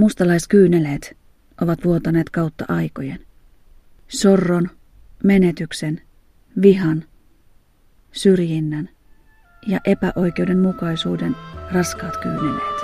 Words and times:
Mustalaiskyyneleet 0.00 1.16
ovat 1.60 1.84
vuotaneet 1.84 2.30
kautta 2.30 2.64
aikojen. 2.68 3.20
Sorron, 4.08 4.70
menetyksen, 5.24 6.00
vihan, 6.62 7.04
syrjinnän 8.12 8.88
ja 9.66 9.80
epäoikeudenmukaisuuden 9.84 11.36
raskaat 11.72 12.16
kyyneleet. 12.16 12.80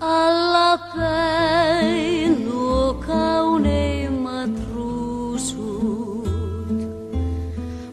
Allapäin 0.00 1.24
nuo 2.44 2.94
kauneimmat 2.94 4.50
ruusut, 4.74 6.28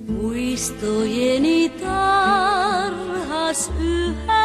muistojeni 0.08 1.70
tarhas 1.70 3.72
yhä 3.80 4.39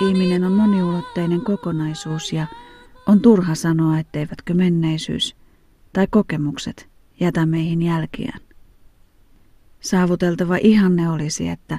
Ihminen 0.00 0.44
on 0.44 0.52
moniulotteinen 0.52 1.40
kokonaisuus 1.40 2.32
ja 2.32 2.46
on 3.06 3.20
turha 3.20 3.54
sanoa, 3.54 3.98
etteivätkö 3.98 4.54
menneisyys 4.54 5.36
tai 5.92 6.06
kokemukset 6.10 6.88
jätä 7.20 7.46
meihin 7.46 7.82
jälkiään. 7.82 8.40
Saavuteltava 9.80 10.56
ihanne 10.56 11.10
olisi, 11.10 11.48
että 11.48 11.78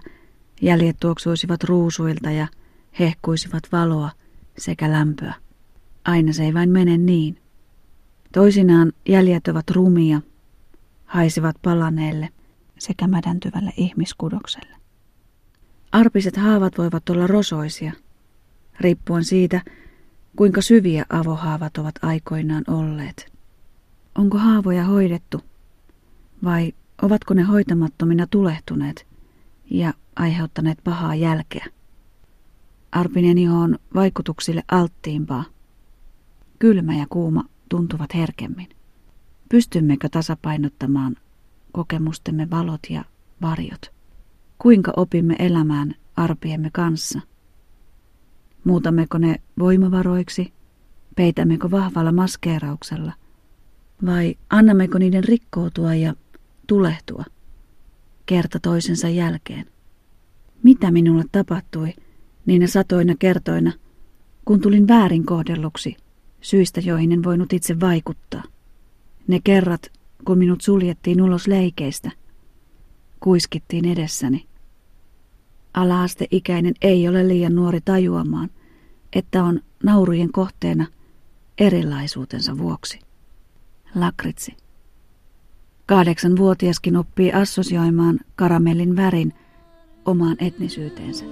jäljet 0.62 0.98
tuoksuisivat 1.00 1.64
ruusuilta 1.64 2.32
ja 2.32 2.48
hehkuisivat 3.00 3.64
valoa 3.72 4.12
sekä 4.58 4.92
lämpöä. 4.92 5.34
Aina 6.06 6.34
se 6.34 6.44
ei 6.44 6.54
vain 6.54 6.70
mene 6.70 6.98
niin. 6.98 7.42
Toisinaan 8.34 8.94
jäljet 9.08 9.48
ovat 9.48 9.70
rumia, 9.70 10.22
haisivat 11.06 11.56
palaneelle 11.62 12.30
sekä 12.80 13.08
mädäntyvälle 13.08 13.73
ihmiskudokselle. 13.78 14.76
Arpiset 15.92 16.38
haavat 16.38 16.78
voivat 16.78 17.09
olla 17.09 17.28
rosoisia, 17.28 17.94
riippuen 18.80 19.23
siitä, 19.23 19.61
kuinka 20.35 20.61
syviä 20.61 21.05
avohaavat 21.09 21.77
ovat 21.77 21.95
aikoinaan 22.02 22.63
olleet. 22.67 23.31
Onko 24.16 24.38
haavoja 24.38 24.83
hoidettu 24.83 25.41
vai 26.44 26.73
ovatko 27.02 27.33
ne 27.33 27.41
hoitamattomina 27.41 28.27
tulehtuneet 28.27 29.08
ja 29.71 29.94
aiheuttaneet 30.16 30.77
pahaa 30.83 31.16
jälkeä? 31.16 31.66
Arpinen 32.91 33.38
iho 33.38 33.59
on 33.59 33.80
vaikutuksille 33.95 34.63
alttiimpaa. 34.71 35.43
Kylmä 36.59 36.95
ja 36.95 37.05
kuuma 37.09 37.43
tuntuvat 37.69 38.16
herkemmin. 38.16 38.69
Pystymmekö 39.49 40.09
tasapainottamaan 40.09 41.16
kokemustemme 41.71 42.49
valot 42.49 42.80
ja 42.89 43.05
varjot? 43.41 43.91
Kuinka 44.59 44.93
opimme 44.95 45.36
elämään 45.39 45.95
arpiemme 46.16 46.69
kanssa? 46.73 47.21
Muutammeko 48.63 49.17
ne 49.17 49.35
voimavaroiksi? 49.59 50.53
Peitämmekö 51.15 51.71
vahvalla 51.71 52.11
maskeerauksella? 52.11 53.13
Vai 54.05 54.35
annammeko 54.49 54.97
niiden 54.97 55.23
rikkoutua 55.23 55.95
ja 55.95 56.13
tulehtua 56.67 57.23
kerta 58.25 58.59
toisensa 58.59 59.09
jälkeen? 59.09 59.65
Mitä 60.63 60.91
minulle 60.91 61.23
tapahtui 61.31 61.93
niinä 62.45 62.67
satoina 62.67 63.15
kertoina, 63.19 63.71
kun 64.45 64.61
tulin 64.61 64.87
väärin 64.87 65.25
kohdelluksi 65.25 65.97
syistä, 66.41 66.81
joihin 66.81 67.11
en 67.11 67.23
voinut 67.23 67.53
itse 67.53 67.80
vaikuttaa? 67.80 68.43
Ne 69.27 69.39
kerrat, 69.43 69.91
kun 70.25 70.37
minut 70.37 70.61
suljettiin 70.61 71.21
ulos 71.21 71.47
leikeistä, 71.47 72.11
kuiskittiin 73.19 73.85
edessäni. 73.85 74.48
Alaasteikäinen 75.73 76.73
ei 76.81 77.08
ole 77.08 77.28
liian 77.28 77.56
nuori 77.56 77.81
tajuamaan, 77.81 78.50
että 79.14 79.44
on 79.44 79.59
naurujen 79.84 80.31
kohteena 80.31 80.88
erilaisuutensa 81.58 82.58
vuoksi. 82.58 82.99
Lakritsi. 83.95 84.58
Kahdeksanvuotiaskin 85.86 86.98
oppii 86.98 87.32
assosioimaan 87.32 88.20
karamellin 88.36 88.95
värin 88.95 89.33
omaan 90.05 90.36
etnisyyteensä. 90.39 91.26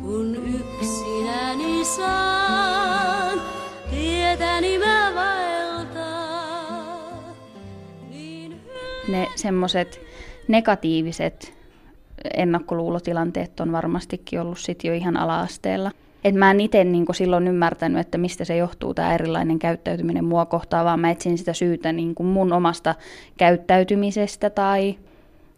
kun 0.00 0.36
yksinäni 0.36 1.84
saan 1.84 3.42
tietäni 3.90 4.78
mä 4.78 5.01
ne 9.12 9.28
semmoiset 9.34 10.00
negatiiviset 10.48 11.54
ennakkoluulotilanteet 12.34 13.60
on 13.60 13.72
varmastikin 13.72 14.40
ollut 14.40 14.58
sit 14.58 14.84
jo 14.84 14.94
ihan 14.94 15.16
ala-asteella. 15.16 15.90
Et 16.24 16.34
mä 16.34 16.50
en 16.50 16.60
itse 16.60 16.84
niin 16.84 17.06
silloin 17.14 17.48
ymmärtänyt, 17.48 18.00
että 18.00 18.18
mistä 18.18 18.44
se 18.44 18.56
johtuu 18.56 18.94
tämä 18.94 19.14
erilainen 19.14 19.58
käyttäytyminen 19.58 20.24
mua 20.24 20.46
kohtaan, 20.46 20.84
vaan 20.84 21.00
mä 21.00 21.10
etsin 21.10 21.38
sitä 21.38 21.52
syytä 21.52 21.92
niin 21.92 22.14
mun 22.22 22.52
omasta 22.52 22.94
käyttäytymisestä 23.38 24.50
tai 24.50 24.94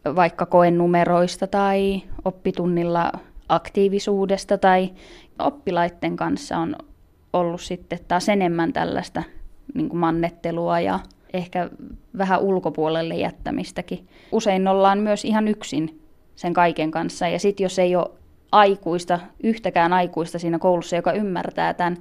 vaikka 0.05 0.47
koenumeroista 0.47 1.47
tai 1.47 2.03
oppitunnilla 2.25 3.13
aktiivisuudesta 3.49 4.59
tai 4.59 4.91
oppilaitten 5.39 6.17
kanssa 6.17 6.59
on 6.59 6.77
ollut 7.33 7.61
sitten 7.61 7.99
taas 8.09 8.29
enemmän 8.29 8.73
tällaista 8.73 9.23
niin 9.75 9.97
mannettelua 9.97 10.81
ja 10.81 11.01
ehkä 11.35 11.71
vähän 12.19 12.41
ulkopuolelle 12.41 13.15
jättämistäkin. 13.15 14.09
Usein 14.33 14.69
ollaan 14.69 14.99
myös 14.99 15.25
ihan 15.25 15.49
yksin 15.49 16.01
sen 16.37 16.55
kaiken 16.55 16.91
kanssa 16.91 17.29
ja 17.29 17.39
sitten 17.39 17.65
jos 17.65 17.79
ei 17.79 17.97
ole 17.97 18.11
aikuista, 18.53 19.21
yhtäkään 19.43 19.93
aikuista 19.93 20.39
siinä 20.39 20.59
koulussa, 20.59 20.97
joka 20.97 21.13
ymmärtää 21.13 21.75
tämän 21.75 21.97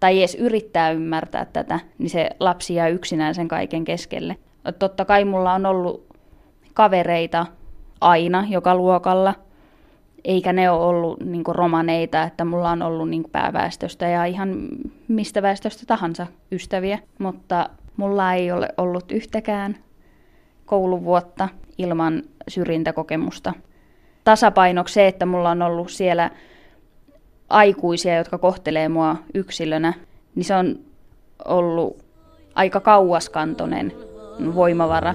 tai 0.00 0.18
edes 0.18 0.34
yrittää 0.34 0.90
ymmärtää 0.90 1.44
tätä, 1.44 1.80
niin 1.98 2.10
se 2.10 2.30
lapsi 2.40 2.74
jää 2.74 2.88
yksinään 2.88 3.34
sen 3.34 3.48
kaiken 3.48 3.84
keskelle. 3.84 4.36
Totta 4.78 5.04
kai 5.04 5.24
mulla 5.24 5.54
on 5.54 5.66
ollut 5.66 6.06
kavereita 6.74 7.46
aina 8.00 8.46
joka 8.48 8.74
luokalla, 8.74 9.34
eikä 10.24 10.52
ne 10.52 10.70
ole 10.70 10.84
ollut 10.84 11.20
niin 11.20 11.42
romaneita, 11.48 12.22
että 12.22 12.44
mulla 12.44 12.70
on 12.70 12.82
ollut 12.82 13.08
niin 13.08 13.24
pääväestöstä 13.32 14.08
ja 14.08 14.24
ihan 14.24 14.68
mistä 15.08 15.42
väestöstä 15.42 15.86
tahansa 15.86 16.26
ystäviä, 16.52 16.98
mutta 17.18 17.70
mulla 17.98 18.34
ei 18.34 18.52
ole 18.52 18.68
ollut 18.76 19.12
yhtäkään 19.12 19.76
kouluvuotta 20.66 21.48
ilman 21.78 22.22
syrjintäkokemusta 22.48 23.52
tasapainoksi 24.24 24.94
se, 24.94 25.06
että 25.06 25.26
mulla 25.26 25.50
on 25.50 25.62
ollut 25.62 25.90
siellä 25.90 26.30
aikuisia, 27.48 28.16
jotka 28.16 28.38
kohtelee 28.38 28.88
mua 28.88 29.16
yksilönä, 29.34 29.94
niin 30.34 30.44
se 30.44 30.54
on 30.54 30.78
ollut 31.44 32.04
aika 32.54 32.80
kauaskantoinen 32.80 33.92
voimavara. 34.54 35.14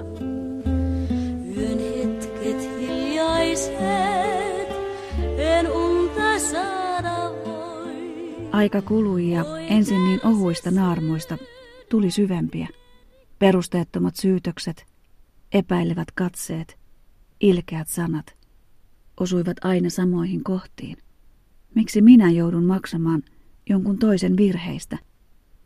yön 1.56 1.78
hetket 1.78 2.70
hiljaiset, 2.80 3.78
en 5.38 5.72
unta 5.72 6.38
saada 6.38 7.30
voi. 7.46 8.48
Aika 8.52 8.82
kului 8.82 9.30
ja 9.30 9.44
ensin 9.70 10.04
niin 10.04 10.20
ohuista 10.26 10.70
naarmuista 10.70 11.38
tuli 11.94 12.10
syvempiä. 12.10 12.68
Perusteettomat 13.38 14.16
syytökset, 14.16 14.86
epäilevät 15.52 16.10
katseet, 16.14 16.78
ilkeät 17.40 17.88
sanat– 17.88 18.36
osuivat 19.20 19.56
aina 19.64 19.90
samoihin 19.90 20.44
kohtiin. 20.44 20.96
Miksi 21.74 22.02
minä 22.02 22.30
joudun 22.30 22.64
maksamaan 22.64 23.22
jonkun 23.68 23.98
toisen 23.98 24.36
virheistä? 24.36 24.98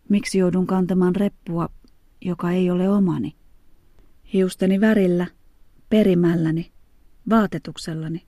Miksi 0.09 0.39
joudun 0.39 0.67
kantamaan 0.67 1.17
reppua, 1.17 1.69
joka 2.21 2.51
ei 2.51 2.71
ole 2.71 2.89
omani? 2.89 3.35
Hiusteni 4.33 4.81
värillä, 4.81 5.27
perimälläni, 5.89 6.73
vaatetuksellani 7.31 8.27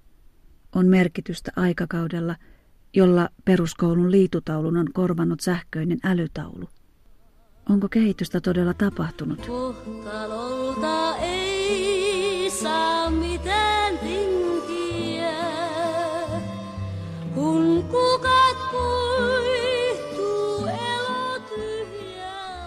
on 0.74 0.86
merkitystä 0.86 1.52
aikakaudella, 1.56 2.36
jolla 2.94 3.28
peruskoulun 3.44 4.10
liitutaulun 4.10 4.76
on 4.76 4.86
korvannut 4.92 5.40
sähköinen 5.40 5.98
älytaulu. 6.04 6.68
Onko 7.70 7.88
kehitystä 7.88 8.40
todella 8.40 8.74
tapahtunut? 8.74 9.46
Kohtalolta 9.46 11.16
ei 11.16 12.50
saa 12.50 13.10
mitään 13.10 13.98
tinkiä, 13.98 15.32
kun 17.34 17.84
kukat 17.90 18.56
kuihtuu. 18.70 20.66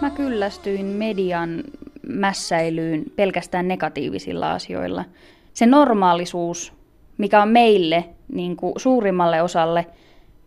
Mä 0.00 0.10
kyllästyin 0.10 0.86
median 0.86 1.64
mässäilyyn 2.08 3.04
pelkästään 3.16 3.68
negatiivisilla 3.68 4.52
asioilla. 4.52 5.04
Se 5.54 5.66
normaalisuus, 5.66 6.72
mikä 7.18 7.42
on 7.42 7.48
meille 7.48 8.04
niin 8.32 8.56
kuin 8.56 8.72
suurimmalle 8.76 9.42
osalle 9.42 9.86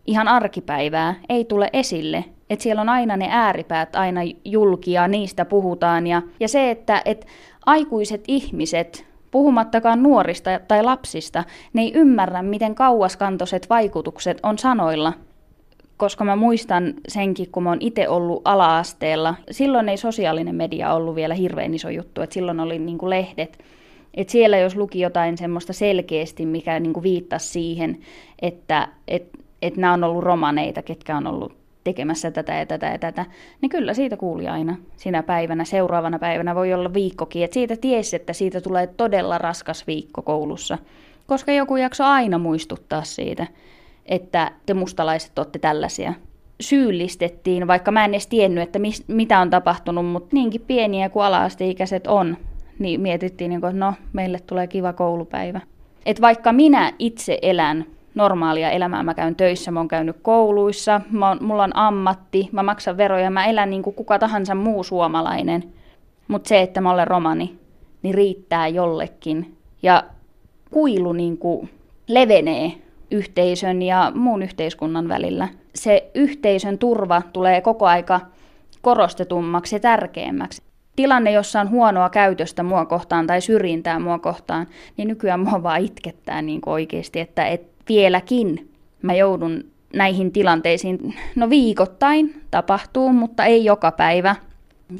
ihan 0.08 0.28
arkipäivää, 0.28 1.16
ei 1.30 1.46
tule 1.46 1.70
esille 1.74 2.26
Että 2.50 2.64
siellä 2.64 2.82
on 2.82 2.90
aina 2.90 3.18
ne 3.18 3.28
ääripäät 3.30 3.96
aina 3.96 4.22
julkia, 4.46 5.08
niistä 5.08 5.46
puhutaan. 5.46 6.08
Ja, 6.08 6.22
ja 6.40 6.48
se, 6.48 6.72
että 6.72 7.02
et 7.06 7.28
aikuiset 7.66 8.24
ihmiset, 8.28 9.08
puhumattakaan 9.32 10.04
nuorista 10.04 10.60
tai 10.68 10.84
lapsista, 10.84 11.44
ne 11.74 11.82
ei 11.82 11.92
ymmärrä, 11.94 12.42
miten 12.42 12.76
kauaskantoiset 12.76 13.70
vaikutukset 13.70 14.40
on 14.44 14.58
sanoilla. 14.58 15.14
Koska 15.98 16.24
mä 16.24 16.36
muistan 16.36 16.94
senkin, 17.08 17.52
kun 17.52 17.64
mä 17.64 17.70
oon 17.70 17.78
itse 17.82 18.10
ollut 18.10 18.42
ala-asteella. 18.46 19.36
Silloin 19.52 19.90
ei 19.90 19.98
sosiaalinen 19.98 20.56
media 20.56 20.94
ollut 20.94 21.16
vielä 21.16 21.34
hirveän 21.34 21.74
iso 21.74 21.90
juttu, 21.90 22.22
että 22.22 22.34
silloin 22.34 22.60
oli 22.60 22.80
niin 22.80 22.98
kuin 22.98 23.10
lehdet. 23.10 23.64
Et 24.14 24.30
siellä 24.30 24.58
jos 24.58 24.76
luki 24.76 25.00
jotain 25.00 25.38
semmoista 25.38 25.74
selkeästi, 25.74 26.46
mikä 26.46 26.80
niin 26.80 26.94
kuin 26.94 27.04
viittasi 27.04 27.50
siihen, 27.50 27.98
että 28.42 28.88
et, 29.08 29.30
et 29.62 29.78
nämä 29.78 29.94
on 29.94 30.04
ollut 30.04 30.24
romaneita, 30.24 30.82
ketkä 30.82 31.18
on 31.18 31.28
ollut 31.28 31.57
tekemässä 31.88 32.32
tätä 32.32 32.54
ja 32.54 32.66
tätä 32.66 32.86
ja 32.86 32.98
tätä, 32.98 33.26
niin 33.62 33.70
kyllä 33.70 33.94
siitä 33.94 34.18
kuuli 34.18 34.48
aina 34.48 34.78
sinä 34.96 35.24
päivänä. 35.24 35.66
Seuraavana 35.66 36.20
päivänä 36.20 36.56
voi 36.56 36.74
olla 36.74 36.94
viikkokin, 36.94 37.44
että 37.44 37.54
siitä 37.54 37.76
tiesi, 37.76 38.16
että 38.16 38.34
siitä 38.34 38.62
tulee 38.62 38.88
todella 38.88 39.38
raskas 39.38 39.88
viikko 39.88 40.22
koulussa, 40.22 40.78
koska 41.28 41.52
joku 41.52 41.76
jakso 41.76 42.04
aina 42.04 42.38
muistuttaa 42.38 43.04
siitä, 43.04 43.48
että 44.06 44.52
te 44.66 44.74
mustalaiset 44.74 45.40
olette 45.40 45.60
tällaisia. 45.60 46.14
Syyllistettiin, 46.62 47.68
vaikka 47.68 47.92
mä 47.92 48.06
en 48.06 48.12
edes 48.12 48.28
tiennyt, 48.28 48.64
että 48.64 48.80
mis, 48.80 49.08
mitä 49.08 49.40
on 49.40 49.50
tapahtunut, 49.50 50.06
mutta 50.06 50.30
niinkin 50.32 50.62
pieniä 50.68 51.10
kuin 51.10 51.24
ala-asteikäiset 51.24 52.08
on, 52.08 52.38
niin 52.80 53.02
mietittiin, 53.02 53.50
niin 53.50 53.66
että 53.66 53.80
no, 53.80 53.94
meille 54.14 54.40
tulee 54.40 54.68
kiva 54.68 54.94
koulupäivä. 54.94 55.62
Et 56.06 56.22
vaikka 56.22 56.54
minä 56.54 56.94
itse 57.00 57.40
elän 57.42 57.86
normaalia 58.18 58.72
elämää. 58.72 59.04
Mä 59.04 59.14
käyn 59.14 59.36
töissä, 59.36 59.72
mä 59.72 59.80
oon 59.80 59.88
käynyt 59.88 60.18
kouluissa, 60.22 61.02
mä 61.12 61.28
oon, 61.28 61.38
mulla 61.42 61.64
on 61.64 61.76
ammatti, 61.76 62.50
mä 62.52 62.64
maksan 62.64 62.98
veroja, 62.98 63.30
mä 63.30 63.46
elän 63.46 63.70
niin 63.70 63.84
kuin 63.84 63.94
kuka 63.94 64.20
tahansa 64.20 64.56
muu 64.56 64.84
suomalainen. 64.84 65.64
Mutta 66.28 66.48
se, 66.48 66.62
että 66.62 66.82
mä 66.82 66.92
olen 66.92 67.08
romani, 67.08 67.56
niin 68.02 68.16
riittää 68.16 68.68
jollekin. 68.68 69.58
Ja 69.84 70.04
kuilu 70.72 71.14
niin 71.14 71.38
kuin 71.38 71.70
levenee 72.08 72.72
yhteisön 73.12 73.82
ja 73.82 74.12
muun 74.16 74.44
yhteiskunnan 74.44 75.08
välillä. 75.08 75.48
Se 75.76 76.12
yhteisön 76.16 76.78
turva 76.78 77.22
tulee 77.34 77.62
koko 77.62 77.86
aika 77.86 78.22
korostetummaksi 78.82 79.76
ja 79.76 79.80
tärkeämmäksi. 79.80 80.62
Tilanne, 80.96 81.32
jossa 81.32 81.62
on 81.62 81.70
huonoa 81.70 82.10
käytöstä 82.10 82.64
mua 82.64 82.86
kohtaan 82.86 83.28
tai 83.28 83.42
syrjintää 83.42 84.00
mua 84.00 84.20
kohtaan, 84.20 84.68
niin 84.98 85.08
nykyään 85.08 85.40
mua 85.40 85.64
vaan 85.64 85.82
itkettää 85.82 86.42
niin 86.42 86.62
oikeasti, 86.66 87.20
että 87.20 87.48
et 87.48 87.77
vieläkin 87.88 88.72
mä 89.02 89.14
joudun 89.14 89.64
näihin 89.94 90.32
tilanteisiin. 90.32 91.16
No 91.36 91.50
viikoittain 91.50 92.42
tapahtuu, 92.52 93.14
mutta 93.14 93.46
ei 93.46 93.66
joka 93.66 93.92
päivä. 93.92 94.36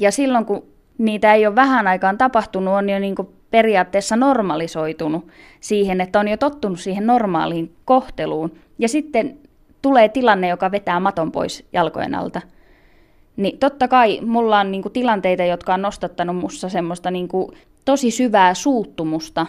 Ja 0.00 0.10
silloin 0.12 0.44
kun 0.44 0.62
niitä 0.98 1.34
ei 1.34 1.46
ole 1.46 1.54
vähän 1.54 1.86
aikaan 1.86 2.18
tapahtunut, 2.18 2.74
on 2.74 2.88
jo 2.88 2.98
niin 2.98 3.14
kuin 3.14 3.28
periaatteessa 3.50 4.16
normalisoitunut 4.16 5.28
siihen, 5.60 6.00
että 6.00 6.20
on 6.20 6.28
jo 6.28 6.36
tottunut 6.36 6.80
siihen 6.80 7.06
normaaliin 7.06 7.72
kohteluun. 7.84 8.52
Ja 8.78 8.88
sitten 8.88 9.38
tulee 9.82 10.08
tilanne, 10.08 10.48
joka 10.48 10.70
vetää 10.70 11.00
maton 11.00 11.32
pois 11.32 11.64
jalkojen 11.72 12.14
alta. 12.14 12.40
Niin 13.36 13.58
totta 13.58 13.88
kai 13.88 14.20
mulla 14.20 14.60
on 14.60 14.70
niinku 14.70 14.90
tilanteita, 14.90 15.44
jotka 15.44 15.74
on 15.74 15.82
nostattanut 15.82 16.36
mussa 16.36 16.68
semmoista 16.68 17.10
niinku 17.10 17.52
tosi 17.84 18.10
syvää 18.10 18.54
suuttumusta 18.54 19.46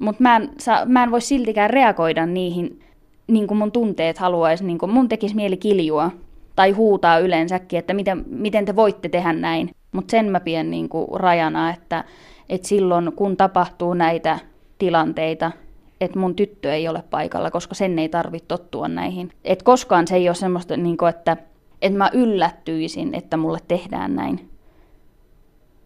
mutta 0.00 0.22
mä, 0.22 0.36
en 0.36 0.50
mä 0.86 1.02
en 1.02 1.10
voi 1.10 1.20
siltikään 1.20 1.70
reagoida 1.70 2.26
niihin, 2.26 2.80
niin 3.26 3.46
kuin 3.46 3.58
mun 3.58 3.72
tunteet 3.72 4.18
haluaisi. 4.18 4.64
Niin 4.64 4.78
kuin 4.78 4.92
mun 4.92 5.08
tekisi 5.08 5.36
mieli 5.36 5.56
kiljua 5.56 6.10
tai 6.56 6.70
huutaa 6.70 7.18
yleensäkin, 7.18 7.78
että 7.78 7.94
miten, 7.94 8.24
miten 8.26 8.64
te 8.64 8.76
voitte 8.76 9.08
tehdä 9.08 9.32
näin. 9.32 9.70
Mutta 9.92 10.10
sen 10.10 10.30
mä 10.30 10.40
pidän 10.40 10.70
niin 10.70 10.88
kuin 10.88 11.20
rajana, 11.20 11.70
että, 11.70 12.04
että 12.48 12.68
silloin 12.68 13.12
kun 13.12 13.36
tapahtuu 13.36 13.94
näitä 13.94 14.38
tilanteita, 14.78 15.52
että 16.00 16.18
mun 16.18 16.36
tyttö 16.36 16.74
ei 16.74 16.88
ole 16.88 17.02
paikalla, 17.10 17.50
koska 17.50 17.74
sen 17.74 17.98
ei 17.98 18.08
tarvitse 18.08 18.46
tottua 18.46 18.88
näihin. 18.88 19.30
Et 19.44 19.62
koskaan 19.62 20.06
se 20.06 20.16
ei 20.16 20.28
ole 20.28 20.34
semmoista, 20.34 20.76
niin 20.76 20.96
kuin, 20.96 21.08
että, 21.08 21.36
että 21.82 21.98
mä 21.98 22.10
yllättyisin, 22.12 23.14
että 23.14 23.36
mulle 23.36 23.58
tehdään 23.68 24.14
näin. 24.14 24.49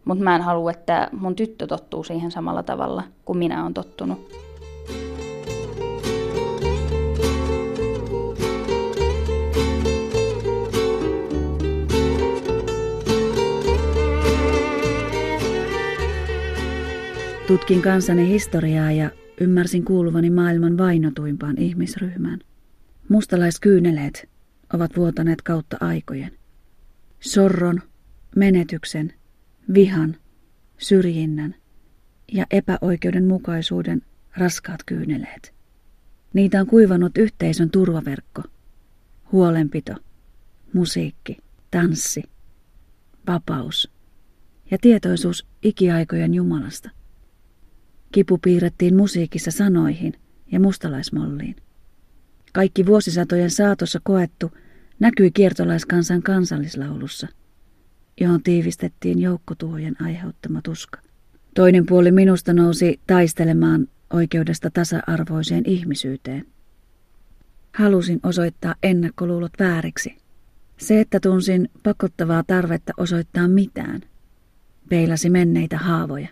Mutta 0.05 0.23
mä 0.23 0.35
en 0.35 0.41
halua, 0.41 0.71
että 0.71 1.09
mun 1.11 1.35
tyttö 1.35 1.67
tottuu 1.67 2.03
siihen 2.03 2.31
samalla 2.31 2.63
tavalla 2.63 3.03
kuin 3.25 3.37
minä 3.37 3.61
olen 3.61 3.73
tottunut. 3.73 4.45
Tutkin 17.47 17.81
kansani 17.81 18.27
historiaa 18.27 18.91
ja 18.91 19.09
ymmärsin 19.41 19.85
kuuluvani 19.85 20.29
maailman 20.29 20.77
vainotuimpaan 20.77 21.57
ihmisryhmään. 21.57 22.39
Mustalaiskyyneleet 23.09 24.29
ovat 24.73 24.91
vuotaneet 24.97 25.41
kautta 25.41 25.77
aikojen. 25.79 26.31
Sorron, 27.19 27.81
menetyksen 28.35 29.13
vihan, 29.73 30.17
syrjinnän 30.77 31.55
ja 32.33 32.45
epäoikeudenmukaisuuden 32.51 34.01
raskaat 34.37 34.79
kyyneleet. 34.85 35.53
Niitä 36.33 36.61
on 36.61 36.67
kuivannut 36.67 37.17
yhteisön 37.17 37.69
turvaverkko, 37.69 38.43
huolenpito, 39.31 39.95
musiikki, 40.73 41.37
tanssi, 41.71 42.23
vapaus 43.27 43.91
ja 44.71 44.77
tietoisuus 44.81 45.47
ikiaikojen 45.63 46.33
Jumalasta. 46.33 46.89
Kipu 48.11 48.37
piirrettiin 48.37 48.95
musiikissa 48.95 49.51
sanoihin 49.51 50.13
ja 50.51 50.59
mustalaismolliin. 50.59 51.55
Kaikki 52.53 52.85
vuosisatojen 52.85 53.51
saatossa 53.51 53.99
koettu 54.03 54.51
näkyi 54.99 55.31
kiertolaiskansan 55.31 56.23
kansallislaulussa– 56.23 57.27
johon 58.21 58.43
tiivistettiin 58.43 59.21
joukkotuhojen 59.21 60.01
aiheuttama 60.01 60.61
tuska. 60.61 60.99
Toinen 61.55 61.85
puoli 61.85 62.11
minusta 62.11 62.53
nousi 62.53 62.99
taistelemaan 63.07 63.87
oikeudesta 64.13 64.69
tasa-arvoiseen 64.69 65.63
ihmisyyteen. 65.65 66.45
Halusin 67.73 68.19
osoittaa 68.23 68.75
ennakkoluulot 68.83 69.51
vääriksi. 69.59 70.17
Se, 70.77 70.99
että 70.99 71.19
tunsin 71.19 71.69
pakottavaa 71.83 72.43
tarvetta 72.43 72.93
osoittaa 72.97 73.47
mitään, 73.47 74.01
peilasi 74.89 75.29
menneitä 75.29 75.77
haavoja. 75.77 76.27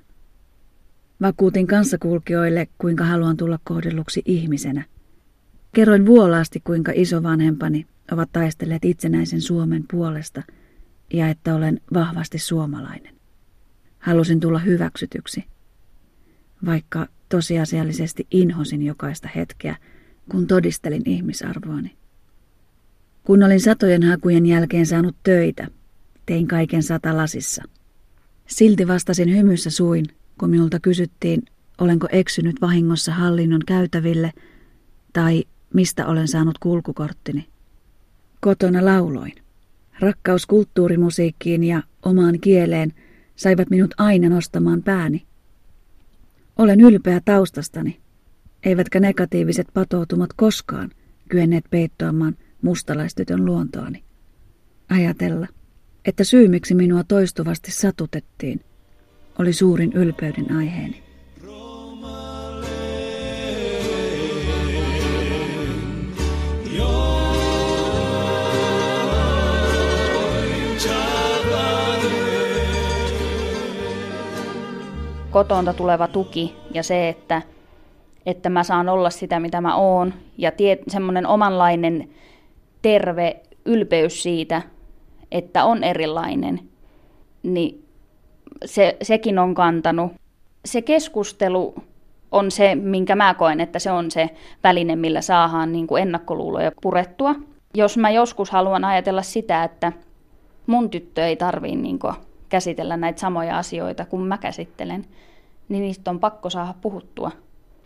Vakuutin 1.21 1.67
kanssakulkijoille, 1.67 2.67
kuinka 2.77 3.03
haluan 3.03 3.37
tulla 3.37 3.59
kohdelluksi 3.63 4.21
ihmisenä. 4.25 4.83
Kerroin 5.75 6.05
vuolaasti, 6.05 6.61
kuinka 6.63 6.91
isovanhempani 6.95 7.87
ovat 8.11 8.29
taistelleet 8.31 8.85
itsenäisen 8.85 9.41
Suomen 9.41 9.85
puolesta– 9.91 10.43
ja 11.13 11.29
että 11.29 11.55
olen 11.55 11.81
vahvasti 11.93 12.39
suomalainen. 12.39 13.15
Halusin 13.99 14.39
tulla 14.39 14.59
hyväksytyksi, 14.59 15.43
vaikka 16.65 17.07
tosiasiallisesti 17.29 18.27
inhosin 18.31 18.81
jokaista 18.81 19.29
hetkeä, 19.35 19.75
kun 20.31 20.47
todistelin 20.47 21.01
ihmisarvoani. 21.05 21.97
Kun 23.23 23.43
olin 23.43 23.61
satojen 23.61 24.03
hakujen 24.03 24.45
jälkeen 24.45 24.85
saanut 24.85 25.15
töitä, 25.23 25.67
tein 26.25 26.47
kaiken 26.47 26.83
satalasissa. 26.83 27.63
Silti 28.47 28.87
vastasin 28.87 29.35
hymyssä 29.35 29.69
suin, 29.69 30.05
kun 30.39 30.49
minulta 30.49 30.79
kysyttiin, 30.79 31.41
olenko 31.77 32.07
eksynyt 32.11 32.61
vahingossa 32.61 33.11
hallinnon 33.13 33.61
käytäville 33.67 34.31
tai 35.13 35.43
mistä 35.73 36.07
olen 36.07 36.27
saanut 36.27 36.57
kulkukorttini. 36.57 37.47
Kotona 38.41 38.85
lauloin. 38.85 39.42
Rakkaus 39.99 40.45
kulttuurimusiikkiin 40.45 41.63
ja 41.63 41.83
omaan 42.05 42.39
kieleen 42.39 42.93
saivat 43.35 43.69
minut 43.69 43.93
aina 43.97 44.29
nostamaan 44.29 44.83
pääni. 44.83 45.25
Olen 46.57 46.81
ylpeä 46.81 47.21
taustastani, 47.25 47.99
eivätkä 48.63 48.99
negatiiviset 48.99 49.67
patoutumat 49.73 50.33
koskaan 50.33 50.91
kyenneet 51.29 51.65
peittoamaan 51.69 52.37
mustalaistytön 52.61 53.45
luontoani. 53.45 54.03
Ajatella, 54.89 55.47
että 56.05 56.23
syy 56.23 56.47
miksi 56.47 56.75
minua 56.75 57.03
toistuvasti 57.03 57.71
satutettiin, 57.71 58.61
oli 59.39 59.53
suurin 59.53 59.93
ylpeyden 59.93 60.51
aiheeni. 60.51 61.03
Kotonta 75.43 75.73
tuleva 75.73 76.07
tuki 76.07 76.55
ja 76.73 76.83
se, 76.83 77.09
että, 77.09 77.41
että 78.25 78.49
mä 78.49 78.63
saan 78.63 78.89
olla 78.89 79.09
sitä, 79.09 79.39
mitä 79.39 79.61
mä 79.61 79.75
oon. 79.75 80.13
Ja 80.37 80.51
tie, 80.51 80.77
semmoinen 80.87 81.27
omanlainen 81.27 82.09
terve 82.81 83.41
ylpeys 83.65 84.23
siitä, 84.23 84.61
että 85.31 85.65
on 85.65 85.83
erilainen, 85.83 86.59
niin 87.43 87.85
se, 88.65 88.97
sekin 89.01 89.39
on 89.39 89.53
kantanut. 89.53 90.11
Se 90.65 90.81
keskustelu 90.81 91.75
on 92.31 92.51
se, 92.51 92.75
minkä 92.75 93.15
mä 93.15 93.33
koen, 93.33 93.59
että 93.59 93.79
se 93.79 93.91
on 93.91 94.11
se 94.11 94.29
väline, 94.63 94.95
millä 94.95 95.21
saadaan 95.21 95.71
niin 95.71 95.87
kuin 95.87 96.01
ennakkoluuloja 96.01 96.71
purettua. 96.81 97.35
Jos 97.73 97.97
mä 97.97 98.09
joskus 98.09 98.51
haluan 98.51 98.85
ajatella 98.85 99.21
sitä, 99.21 99.63
että 99.63 99.91
mun 100.67 100.89
tyttö 100.89 101.25
ei 101.25 101.35
tarvii 101.35 101.75
niin 101.75 101.99
käsitellä 102.49 102.97
näitä 102.97 103.19
samoja 103.19 103.57
asioita 103.57 104.05
kuin 104.05 104.21
mä 104.21 104.37
käsittelen, 104.37 105.05
niin 105.69 105.81
niistä 105.81 106.11
on 106.11 106.19
pakko 106.19 106.49
saada 106.49 106.73
puhuttua. 106.81 107.31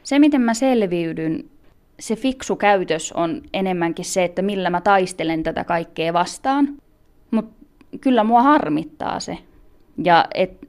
Se, 0.04 0.20
miten 0.20 0.42
mä 0.42 0.54
selviydyn, 0.54 1.44
se 2.00 2.16
fiksu 2.16 2.56
käytös 2.56 3.12
on 3.12 3.42
enemmänkin 3.54 4.06
se, 4.06 4.24
että 4.24 4.42
millä 4.42 4.70
mä 4.70 4.82
taistelen 4.82 5.44
tätä 5.44 5.64
kaikkea 5.64 6.14
vastaan. 6.14 6.68
Mutta 7.32 7.66
kyllä 8.02 8.24
mua 8.24 8.42
harmittaa 8.42 9.20
se. 9.20 9.38
Ja 10.04 10.26
et 10.34 10.68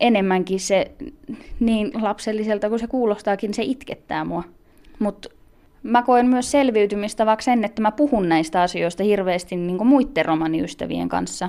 enemmänkin 0.00 0.60
se, 0.60 0.90
niin 1.60 1.90
lapselliselta 2.02 2.68
kuin 2.68 2.78
se 2.78 2.86
kuulostaakin, 2.86 3.54
se 3.54 3.62
itkettää 3.62 4.24
mua. 4.24 4.42
Mutta 4.98 5.28
mä 5.82 6.02
koen 6.02 6.26
myös 6.26 6.50
selviytymistä 6.50 7.26
vaikka 7.26 7.42
sen, 7.42 7.64
että 7.64 7.82
mä 7.82 7.92
puhun 7.92 8.28
näistä 8.28 8.62
asioista 8.62 9.02
hirveästi 9.02 9.56
niin 9.56 9.86
muiden 9.86 10.24
romaniystävien 10.24 11.08
kanssa. 11.08 11.48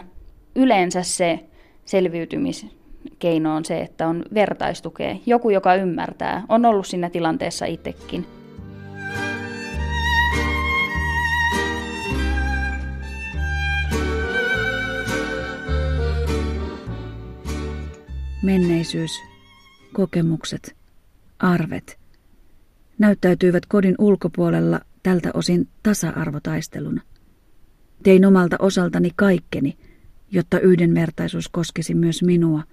Yleensä 0.56 1.04
se 1.04 1.40
selviytymiskeino 3.04 3.56
on 3.56 3.66
se, 3.66 3.82
että 3.82 4.08
on 4.08 4.24
vertaistukea. 4.34 5.16
Joku, 5.26 5.50
joka 5.50 5.76
ymmärtää, 5.76 6.44
on 6.50 6.66
ollut 6.66 6.88
siinä 6.88 7.10
tilanteessa 7.10 7.66
itsekin. 7.66 8.26
Menneisyys, 18.44 19.12
kokemukset, 19.94 20.76
arvet 21.40 21.98
näyttäytyivät 23.00 23.66
kodin 23.66 23.96
ulkopuolella 24.00 24.80
tältä 25.04 25.32
osin 25.34 25.68
tasa-arvotaisteluna. 25.84 27.02
Tein 28.04 28.26
omalta 28.26 28.56
osaltani 28.60 29.10
kaikkeni, 29.16 29.78
jotta 30.32 30.60
yhdenvertaisuus 30.60 31.50
koskisi 31.50 31.94
myös 31.96 32.24
minua 32.24 32.64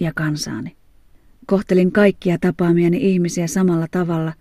ja 0.00 0.12
kansaani. 0.14 0.76
Kohtelin 1.46 1.92
kaikkia 1.92 2.38
tapaamiani 2.38 2.96
ihmisiä 3.00 3.46
samalla 3.46 3.86
tavalla, 3.90 4.32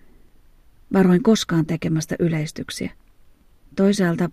varoin 0.94 1.24
koskaan 1.24 1.66
tekemästä 1.66 2.16
yleistyksiä. 2.20 2.92
Toisaalta 3.76 4.30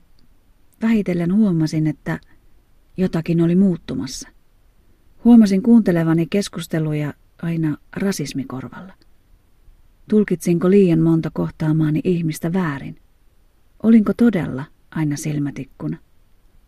vähitellen 0.82 1.34
huomasin, 1.34 1.86
että 1.86 2.20
jotakin 2.96 3.40
oli 3.40 3.54
muuttumassa. 3.54 4.28
Huomasin 5.24 5.62
kuuntelevani 5.62 6.26
keskusteluja 6.30 7.14
aina 7.42 7.76
rasismikorvalla. 7.96 8.92
Tulkitsinko 10.10 10.70
liian 10.70 11.00
monta 11.00 11.30
kohtaamaani 11.32 12.00
ihmistä 12.04 12.52
väärin? 12.52 12.98
Olinko 13.82 14.12
todella 14.16 14.64
aina 14.90 15.16
silmätikkuna? 15.16 15.96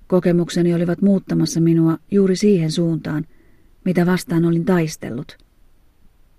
Kokemukseni 0.07 0.75
olivat 0.75 1.03
muuttamassa 1.03 1.61
minua 1.61 1.99
juuri 2.11 2.37
siihen 2.37 2.73
suuntaan, 2.73 3.25
mitä 3.85 4.07
vastaan 4.07 4.45
olin 4.45 4.65
taistellut. 4.65 5.39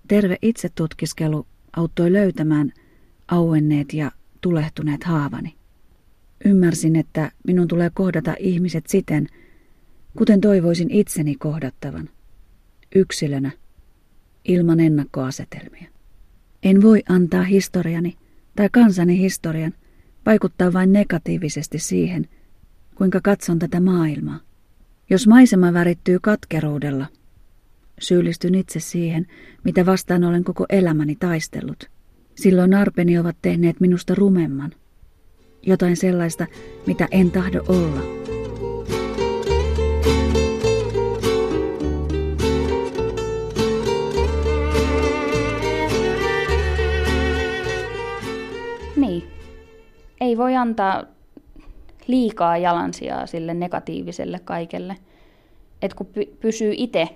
Terve 0.08 0.36
itsetutkiskelu 0.42 1.46
auttoi 1.76 2.12
löytämään 2.12 2.72
auenneet 3.28 3.92
ja 3.92 4.12
tulehtuneet 4.40 5.04
haavani. 5.04 5.54
Ymmärsin, 6.44 6.96
että 6.96 7.32
minun 7.46 7.68
tulee 7.68 7.90
kohdata 7.94 8.34
ihmiset 8.38 8.86
siten, 8.86 9.26
kuten 10.18 10.40
toivoisin 10.40 10.90
itseni 10.90 11.34
kohdattavan, 11.34 12.08
yksilönä, 12.94 13.50
ilman 14.44 14.80
ennakkoasetelmia. 14.80 15.88
En 16.62 16.82
voi 16.82 17.02
antaa 17.08 17.42
historiani 17.42 18.16
tai 18.56 18.68
kansani 18.72 19.18
historian 19.18 19.72
vaikuttaa 20.26 20.72
vain 20.72 20.92
negatiivisesti 20.92 21.78
siihen, 21.78 22.28
kuinka 22.94 23.20
katson 23.20 23.58
tätä 23.58 23.80
maailmaa. 23.80 24.40
Jos 25.10 25.26
maisema 25.26 25.72
värittyy 25.72 26.18
katkeruudella, 26.22 27.06
syyllistyn 28.00 28.54
itse 28.54 28.80
siihen, 28.80 29.26
mitä 29.64 29.86
vastaan 29.86 30.24
olen 30.24 30.44
koko 30.44 30.66
elämäni 30.68 31.16
taistellut. 31.16 31.90
Silloin 32.34 32.74
arpeni 32.74 33.18
ovat 33.18 33.36
tehneet 33.42 33.80
minusta 33.80 34.14
rumemman. 34.14 34.72
Jotain 35.66 35.96
sellaista, 35.96 36.46
mitä 36.86 37.08
en 37.10 37.30
tahdo 37.30 37.64
olla. 37.68 38.20
ei 50.20 50.38
voi 50.38 50.56
antaa 50.56 51.04
liikaa 52.06 52.56
jalansijaa 52.56 53.26
sille 53.26 53.54
negatiiviselle 53.54 54.40
kaikelle. 54.44 54.96
Et 55.82 55.94
kun 55.94 56.06
py- 56.06 56.36
pysyy 56.40 56.72
itse 56.76 57.08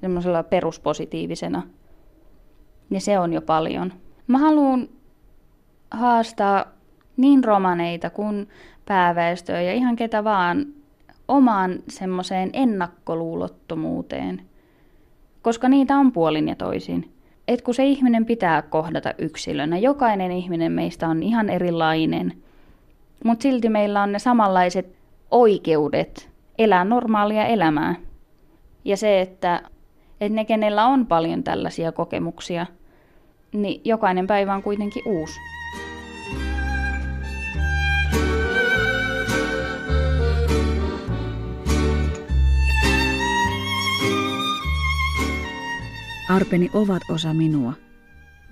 semmoisella 0.00 0.42
peruspositiivisena, 0.42 1.62
niin 2.90 3.00
se 3.00 3.18
on 3.18 3.32
jo 3.32 3.42
paljon. 3.42 3.92
Mä 4.26 4.38
haluan 4.38 4.88
haastaa 5.90 6.64
niin 7.16 7.44
romaneita 7.44 8.10
kuin 8.10 8.48
pääväestöä 8.84 9.62
ja 9.62 9.72
ihan 9.72 9.96
ketä 9.96 10.24
vaan 10.24 10.66
omaan 11.28 11.78
semmoiseen 11.88 12.50
ennakkoluulottomuuteen. 12.52 14.42
Koska 15.42 15.68
niitä 15.68 15.96
on 15.96 16.12
puolin 16.12 16.48
ja 16.48 16.54
toisin. 16.54 17.12
Et 17.48 17.62
kun 17.62 17.74
se 17.74 17.84
ihminen 17.84 18.26
pitää 18.26 18.62
kohdata 18.62 19.14
yksilönä, 19.18 19.78
jokainen 19.78 20.32
ihminen 20.32 20.72
meistä 20.72 21.08
on 21.08 21.22
ihan 21.22 21.50
erilainen– 21.50 22.32
mutta 23.24 23.42
silti 23.42 23.68
meillä 23.68 24.02
on 24.02 24.12
ne 24.12 24.18
samanlaiset 24.18 24.96
oikeudet 25.30 26.30
elää 26.58 26.84
normaalia 26.84 27.46
elämää. 27.46 27.94
Ja 28.84 28.96
se, 28.96 29.20
että, 29.20 29.62
että 30.20 30.34
ne, 30.34 30.44
kenellä 30.44 30.86
on 30.86 31.06
paljon 31.06 31.44
tällaisia 31.44 31.92
kokemuksia, 31.92 32.66
niin 33.52 33.80
jokainen 33.84 34.26
päivä 34.26 34.54
on 34.54 34.62
kuitenkin 34.62 35.02
uusi. 35.06 35.40
Arpeni 46.28 46.70
ovat 46.74 47.02
osa 47.10 47.34
minua, 47.34 47.72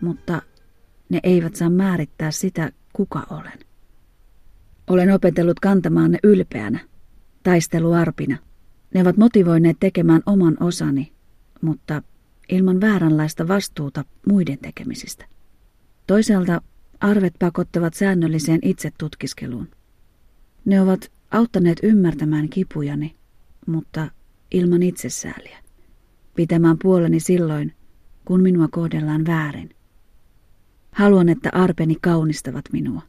mutta 0.00 0.42
ne 1.08 1.20
eivät 1.22 1.56
saa 1.56 1.70
määrittää 1.70 2.30
sitä, 2.30 2.70
kuka 2.92 3.22
olen. 3.30 3.58
Olen 4.90 5.14
opetellut 5.14 5.60
kantamaan 5.60 6.10
ne 6.10 6.18
ylpeänä, 6.22 6.78
taisteluarpina. 7.42 8.38
Ne 8.94 9.00
ovat 9.00 9.16
motivoineet 9.16 9.76
tekemään 9.80 10.22
oman 10.26 10.56
osani, 10.60 11.12
mutta 11.62 12.02
ilman 12.48 12.80
vääränlaista 12.80 13.48
vastuuta 13.48 14.04
muiden 14.28 14.58
tekemisistä. 14.58 15.26
Toisaalta 16.06 16.62
arvet 17.00 17.34
pakottavat 17.38 17.94
säännölliseen 17.94 18.60
itsetutkiskeluun. 18.62 19.68
Ne 20.64 20.80
ovat 20.80 21.12
auttaneet 21.30 21.78
ymmärtämään 21.82 22.48
kipujani, 22.48 23.16
mutta 23.66 24.10
ilman 24.50 24.82
itsesääliä. 24.82 25.58
Pitämään 26.36 26.76
puoleni 26.82 27.20
silloin, 27.20 27.72
kun 28.24 28.42
minua 28.42 28.68
kohdellaan 28.68 29.26
väärin. 29.26 29.70
Haluan, 30.92 31.28
että 31.28 31.50
arpeni 31.52 31.96
kaunistavat 32.00 32.64
minua 32.72 33.02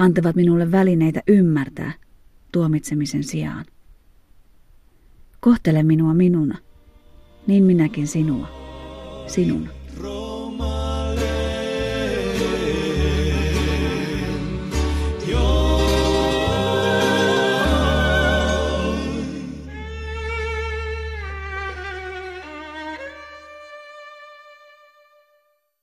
antavat 0.00 0.36
minulle 0.36 0.72
välineitä 0.72 1.22
ymmärtää 1.28 1.92
tuomitsemisen 2.52 3.24
sijaan. 3.24 3.64
Kohtele 5.40 5.82
minua 5.82 6.14
minuna, 6.14 6.58
niin 7.46 7.64
minäkin 7.64 8.06
sinua, 8.06 8.46
sinuna. 9.26 9.70